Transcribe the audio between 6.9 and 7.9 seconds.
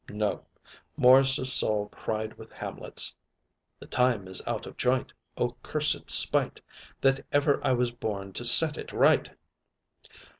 That ever I